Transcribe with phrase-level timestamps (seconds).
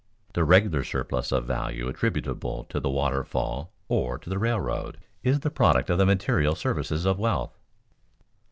[0.33, 5.51] The regular surplus of value attributable to the waterfall or to the railroad, is the
[5.51, 7.55] product of the material services of wealth.